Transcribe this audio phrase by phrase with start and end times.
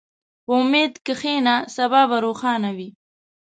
[0.45, 2.89] په امید کښېنه، سبا به روښانه وي.